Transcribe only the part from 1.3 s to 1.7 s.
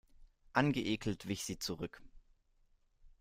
sie